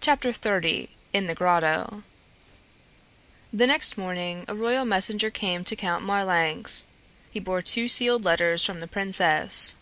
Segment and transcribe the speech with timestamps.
[0.00, 2.02] CHAPTER XXX IN THE GROTTO
[3.52, 6.88] The next morning a royal messenger came to Count Marlanx.
[7.30, 9.76] He bore two sealed letters from the princess.